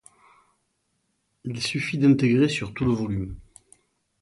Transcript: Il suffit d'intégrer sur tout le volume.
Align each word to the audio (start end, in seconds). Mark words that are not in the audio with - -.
Il 1.43 1.61
suffit 1.61 1.99
d'intégrer 1.99 2.49
sur 2.49 2.73
tout 2.73 2.85
le 2.85 2.91
volume. 2.91 3.35